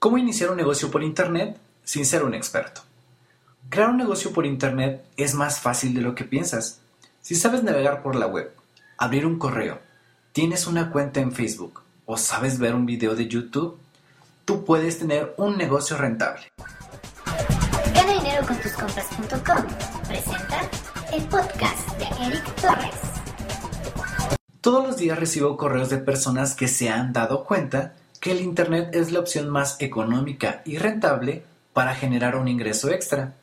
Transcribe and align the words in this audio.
¿Cómo 0.00 0.16
iniciar 0.16 0.50
un 0.50 0.56
negocio 0.56 0.90
por 0.90 1.02
Internet 1.02 1.58
sin 1.84 2.06
ser 2.06 2.24
un 2.24 2.32
experto? 2.32 2.80
Crear 3.68 3.90
un 3.90 3.98
negocio 3.98 4.32
por 4.32 4.46
Internet 4.46 5.04
es 5.18 5.34
más 5.34 5.60
fácil 5.60 5.92
de 5.92 6.00
lo 6.00 6.14
que 6.14 6.24
piensas. 6.24 6.80
Si 7.20 7.34
sabes 7.34 7.62
navegar 7.62 8.02
por 8.02 8.16
la 8.16 8.26
web, 8.26 8.50
abrir 8.96 9.26
un 9.26 9.38
correo, 9.38 9.78
tienes 10.32 10.66
una 10.66 10.90
cuenta 10.90 11.20
en 11.20 11.32
Facebook 11.32 11.82
o 12.06 12.16
sabes 12.16 12.58
ver 12.58 12.74
un 12.74 12.86
video 12.86 13.14
de 13.14 13.28
YouTube, 13.28 13.76
tú 14.46 14.64
puedes 14.64 14.98
tener 14.98 15.34
un 15.36 15.58
negocio 15.58 15.98
rentable. 15.98 16.50
Gana 17.94 18.14
dinero 18.14 18.46
con 18.46 18.56
tus 18.56 18.72
compras.com. 18.72 19.66
Presenta 20.08 20.70
el 21.12 21.22
podcast 21.24 21.98
de 21.98 22.24
Eric 22.24 22.54
Torres. 22.54 22.94
Todos 24.62 24.86
los 24.86 24.96
días 24.96 25.18
recibo 25.18 25.58
correos 25.58 25.90
de 25.90 25.98
personas 25.98 26.54
que 26.54 26.68
se 26.68 26.88
han 26.88 27.12
dado 27.12 27.44
cuenta 27.44 27.96
que 28.20 28.32
el 28.32 28.40
Internet 28.42 28.94
es 28.94 29.10
la 29.10 29.20
opción 29.20 29.48
más 29.48 29.80
económica 29.80 30.62
y 30.66 30.76
rentable 30.76 31.42
para 31.72 31.94
generar 31.94 32.36
un 32.36 32.48
ingreso 32.48 32.90
extra, 32.90 33.34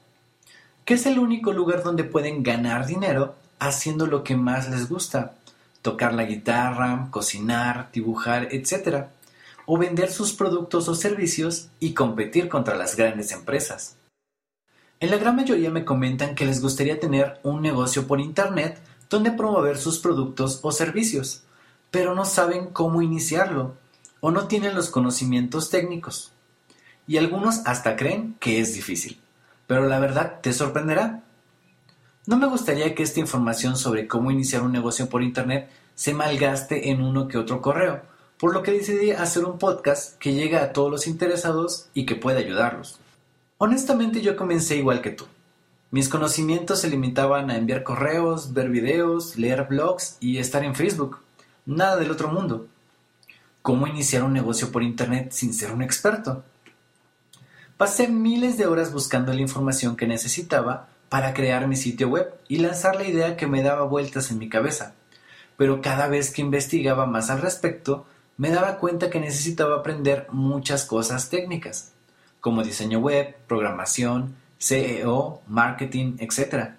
que 0.86 0.94
es 0.94 1.05
el 1.08 1.17
único 1.17 1.52
lugar 1.52 1.84
donde 1.84 2.03
pueden 2.03 2.44
ganar 2.44 2.86
dinero 2.86 3.36
haciendo 3.59 4.05
lo 4.05 4.23
que 4.23 4.36
más 4.36 4.70
les 4.70 4.88
gusta, 4.88 5.34
tocar 5.81 6.13
la 6.13 6.23
guitarra, 6.23 7.08
cocinar, 7.09 7.90
dibujar, 7.91 8.50
etc., 8.52 9.05
o 9.66 9.77
vender 9.77 10.12
sus 10.12 10.31
productos 10.31 10.88
o 10.88 10.95
servicios 10.95 11.67
y 11.80 11.94
competir 11.94 12.48
contra 12.48 12.75
las 12.75 12.95
grandes 12.95 13.31
empresas. 13.31 13.98
En 15.00 15.12
la 15.12 15.17
gran 15.17 15.36
mayoría 15.36 15.70
me 15.72 15.84
comentan 15.86 16.36
que 16.36 16.45
les 16.45 16.62
gustaría 16.62 17.00
tener 17.00 17.39
un 17.44 17.62
negocio 17.62 18.08
por 18.08 18.22
Internet 18.22 18.80
donde 19.09 19.31
promover 19.31 19.78
sus 19.78 20.00
productos 20.00 20.59
o 20.62 20.72
servicios, 20.72 21.44
pero 21.91 22.16
no 22.16 22.25
saben 22.25 22.67
cómo 22.67 23.02
iniciarlo 23.02 23.75
o 24.27 24.31
no 24.31 24.49
tienen 24.49 24.76
los 24.76 24.90
conocimientos 24.90 25.70
técnicos. 25.70 26.34
Y 27.08 27.16
algunos 27.16 27.62
hasta 27.63 27.95
creen 27.95 28.36
que 28.41 28.59
es 28.59 28.73
difícil. 28.73 29.22
Pero 29.67 29.88
la 29.88 30.00
verdad 30.00 30.42
te 30.42 30.52
sorprenderá. 30.52 31.23
No 32.25 32.36
me 32.36 32.48
gustaría 32.48 32.94
que 32.94 33.03
esta 33.03 33.22
información 33.22 33.78
sobre 33.78 34.05
cómo 34.05 34.30
iniciar 34.30 34.64
un 34.64 34.73
negocio 34.73 35.08
por 35.08 35.23
Internet 35.23 35.70
se 35.95 36.14
malgaste 36.14 36.89
en 36.89 37.02
uno 37.02 37.30
que 37.30 37.38
otro 37.38 37.61
correo, 37.61 38.02
por 38.38 38.53
lo 38.53 38.64
que 38.64 38.73
decidí 38.73 39.11
hacer 39.11 39.45
un 39.45 39.58
podcast 39.58 40.17
que 40.17 40.33
llegue 40.33 40.58
a 40.58 40.73
todos 40.73 40.92
los 40.92 41.08
interesados 41.08 41.88
y 41.94 42.05
que 42.05 42.16
pueda 42.16 42.39
ayudarlos. 42.39 43.00
Honestamente 43.59 44.20
yo 44.20 44.36
comencé 44.36 44.75
igual 44.75 45.00
que 45.00 45.11
tú. 45.11 45.23
Mis 45.89 46.09
conocimientos 46.09 46.81
se 46.81 46.89
limitaban 46.89 47.50
a 47.50 47.55
enviar 47.55 47.83
correos, 47.83 48.52
ver 48.52 48.67
videos, 48.67 49.38
leer 49.38 49.67
blogs 49.70 50.17
y 50.20 50.39
estar 50.39 50.66
en 50.66 50.75
Facebook. 50.75 51.20
Nada 51.66 51.95
del 51.95 52.11
otro 52.11 52.28
mundo 52.28 52.67
cómo 53.68 53.86
iniciar 53.86 54.23
un 54.23 54.32
negocio 54.32 54.72
por 54.72 54.82
Internet 54.82 55.34
sin 55.34 55.54
ser 55.54 55.73
un 55.73 55.82
experto. 55.82 56.46
Pasé 57.76 58.08
miles 58.08 58.58
de 58.58 58.66
horas 58.66 58.94
buscando 58.94 59.34
la 59.34 59.42
información 59.42 59.98
que 59.98 60.08
necesitaba 60.08 60.88
para 61.10 61.34
crear 61.34 61.68
mi 61.68 61.76
sitio 61.76 62.08
web 62.08 62.34
y 62.48 62.60
lanzar 62.60 62.95
la 62.95 63.04
idea 63.04 63.36
que 63.36 63.45
me 63.45 63.62
daba 63.62 63.84
vueltas 63.84 64.32
en 64.32 64.38
mi 64.38 64.48
cabeza. 64.48 64.94
Pero 65.58 65.82
cada 65.82 66.08
vez 66.08 66.32
que 66.32 66.42
investigaba 66.42 67.08
más 67.08 67.30
al 67.30 67.42
respecto, 67.42 68.06
me 68.38 68.52
daba 68.52 68.78
cuenta 68.78 69.10
que 69.10 69.20
necesitaba 69.20 69.76
aprender 69.76 70.28
muchas 70.32 70.86
cosas 70.86 71.30
técnicas, 71.30 71.92
como 72.40 72.64
diseño 72.64 73.00
web, 73.00 73.36
programación, 73.50 74.38
CEO, 74.60 75.42
marketing, 75.45 76.16
etc. 76.20 76.70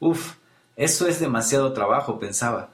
Uf, 0.00 0.36
eso 0.76 1.08
es 1.08 1.20
demasiado 1.20 1.74
trabajo, 1.74 2.18
pensaba. 2.18 2.70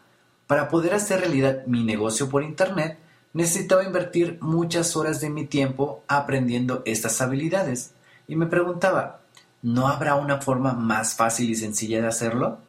Para 0.46 0.68
poder 0.68 0.94
hacer 0.94 1.18
realidad 1.18 1.66
mi 1.66 1.82
negocio 1.82 2.28
por 2.28 2.44
Internet, 2.44 2.98
necesitaba 3.32 3.84
invertir 3.84 4.38
muchas 4.40 4.96
horas 4.96 5.20
de 5.20 5.30
mi 5.30 5.46
tiempo 5.46 6.02
aprendiendo 6.08 6.82
estas 6.84 7.20
habilidades. 7.20 7.94
Y 8.28 8.36
me 8.36 8.46
preguntaba, 8.46 9.20
¿no 9.62 9.88
habrá 9.88 10.14
una 10.16 10.40
forma 10.40 10.72
más 10.72 11.14
fácil 11.14 11.50
y 11.50 11.54
sencilla 11.54 12.00
de 12.00 12.08
hacerlo? 12.08 12.60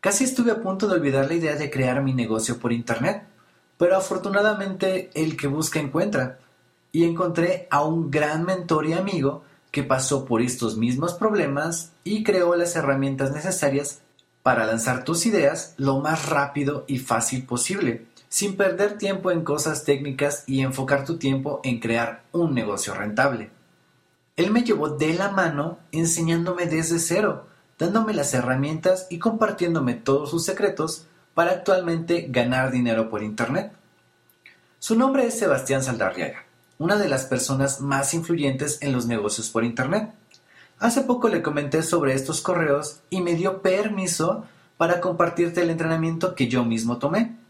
Casi 0.00 0.24
estuve 0.24 0.52
a 0.52 0.60
punto 0.60 0.88
de 0.88 0.94
olvidar 0.94 1.28
la 1.28 1.34
idea 1.34 1.56
de 1.56 1.70
crear 1.70 2.02
mi 2.02 2.12
negocio 2.12 2.58
por 2.58 2.72
Internet, 2.72 3.24
pero 3.78 3.96
afortunadamente 3.96 5.10
el 5.14 5.36
que 5.36 5.46
busca 5.46 5.78
encuentra, 5.78 6.38
y 6.92 7.04
encontré 7.04 7.66
a 7.70 7.82
un 7.82 8.10
gran 8.10 8.44
mentor 8.44 8.86
y 8.86 8.92
amigo 8.92 9.44
que 9.70 9.82
pasó 9.82 10.26
por 10.26 10.42
estos 10.42 10.76
mismos 10.76 11.14
problemas 11.14 11.92
y 12.04 12.22
creó 12.22 12.54
las 12.54 12.76
herramientas 12.76 13.32
necesarias 13.32 14.02
para 14.42 14.66
lanzar 14.66 15.02
tus 15.02 15.24
ideas 15.24 15.74
lo 15.78 16.00
más 16.00 16.28
rápido 16.28 16.84
y 16.86 16.98
fácil 16.98 17.46
posible 17.46 18.11
sin 18.32 18.56
perder 18.56 18.96
tiempo 18.96 19.30
en 19.30 19.44
cosas 19.44 19.84
técnicas 19.84 20.44
y 20.46 20.62
enfocar 20.62 21.04
tu 21.04 21.18
tiempo 21.18 21.60
en 21.64 21.80
crear 21.80 22.22
un 22.32 22.54
negocio 22.54 22.94
rentable. 22.94 23.50
Él 24.36 24.50
me 24.50 24.64
llevó 24.64 24.88
de 24.88 25.12
la 25.12 25.30
mano 25.30 25.78
enseñándome 25.92 26.64
desde 26.64 26.98
cero, 26.98 27.44
dándome 27.78 28.14
las 28.14 28.32
herramientas 28.32 29.06
y 29.10 29.18
compartiéndome 29.18 29.92
todos 29.92 30.30
sus 30.30 30.46
secretos 30.46 31.04
para 31.34 31.50
actualmente 31.50 32.26
ganar 32.30 32.70
dinero 32.70 33.10
por 33.10 33.22
Internet. 33.22 33.70
Su 34.78 34.96
nombre 34.96 35.26
es 35.26 35.38
Sebastián 35.38 35.82
Saldarriaga, 35.82 36.46
una 36.78 36.96
de 36.96 37.10
las 37.10 37.26
personas 37.26 37.82
más 37.82 38.14
influyentes 38.14 38.78
en 38.80 38.92
los 38.92 39.04
negocios 39.04 39.50
por 39.50 39.62
Internet. 39.62 40.10
Hace 40.78 41.02
poco 41.02 41.28
le 41.28 41.42
comenté 41.42 41.82
sobre 41.82 42.14
estos 42.14 42.40
correos 42.40 43.00
y 43.10 43.20
me 43.20 43.34
dio 43.34 43.60
permiso 43.60 44.46
para 44.78 45.02
compartirte 45.02 45.60
el 45.60 45.68
entrenamiento 45.68 46.34
que 46.34 46.48
yo 46.48 46.64
mismo 46.64 46.96
tomé. 46.96 47.41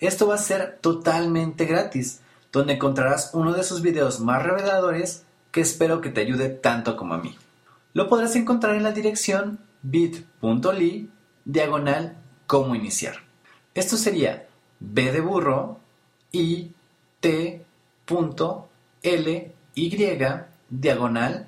Esto 0.00 0.26
va 0.26 0.34
a 0.36 0.38
ser 0.38 0.78
totalmente 0.80 1.66
gratis, 1.66 2.20
donde 2.52 2.74
encontrarás 2.74 3.30
uno 3.34 3.52
de 3.52 3.62
sus 3.62 3.82
videos 3.82 4.20
más 4.20 4.42
reveladores 4.42 5.24
que 5.52 5.60
espero 5.60 6.00
que 6.00 6.08
te 6.08 6.22
ayude 6.22 6.48
tanto 6.48 6.96
como 6.96 7.14
a 7.14 7.18
mí. 7.18 7.36
Lo 7.92 8.08
podrás 8.08 8.34
encontrar 8.34 8.76
en 8.76 8.82
la 8.82 8.92
dirección 8.92 9.60
bit.ly 9.82 11.10
diagonal 11.44 12.16
cómo 12.46 12.74
iniciar. 12.74 13.16
Esto 13.74 13.96
sería 13.96 14.48
b 14.78 15.12
de 15.12 15.20
burro 15.20 15.78
y 16.32 16.72
t 17.20 17.64
l 19.02 19.54
y 19.74 20.16
diagonal 20.70 21.46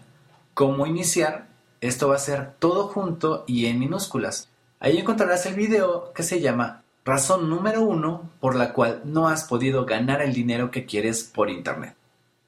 cómo 0.55 0.87
iniciar. 0.87 1.49
Esto 1.81 2.09
va 2.09 2.17
a 2.17 2.21
ser 2.21 2.55
todo 2.59 2.89
junto 2.89 3.45
y 3.47 3.67
en 3.67 3.79
minúsculas. 3.79 4.49
Ahí 4.79 4.99
encontrarás 4.99 5.47
el 5.47 5.55
video 5.55 6.13
que 6.13 6.23
se 6.23 6.41
llama 6.41 6.82
Razón 7.05 7.51
número 7.51 7.83
uno 7.83 8.31
por 8.39 8.55
la 8.55 8.73
cual 8.73 9.03
no 9.05 9.29
has 9.29 9.45
podido 9.45 9.85
ganar 9.85 10.23
el 10.23 10.33
dinero 10.33 10.71
que 10.71 10.87
quieres 10.87 11.25
por 11.25 11.51
Internet. 11.51 11.97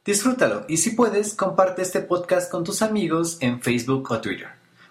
Disfrútalo 0.04 0.65
y 0.69 0.76
si 0.76 0.91
puedes, 0.91 1.34
comparte 1.34 1.82
este 1.82 2.00
podcast 2.00 2.50
con 2.50 2.62
tus 2.62 2.81
amigos 2.81 3.38
en 3.41 3.60
Facebook 3.60 4.09
o 4.12 4.20
Twitter. 4.20 4.48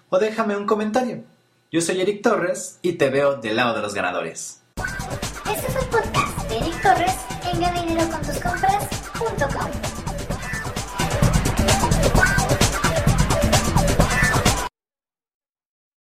O 0.10 0.20
déjame 0.20 0.58
un 0.58 0.66
comentario. 0.66 1.24
Yo 1.72 1.80
soy 1.80 2.02
Eric 2.02 2.22
Torres 2.22 2.80
y 2.82 2.94
te 2.94 3.10
veo 3.10 3.38
del 3.38 3.56
lado 3.56 3.76
de 3.76 3.82
los 3.82 3.94
ganadores. 3.94 4.62
Este 5.50 5.68
es 5.68 5.76
el 5.76 5.90
podcast 5.90 6.50
de 6.50 6.58
Eric 6.58 6.82
Torres 6.82 7.16
en 7.54 7.62
gadinerocontuscompras.com. 7.62 8.93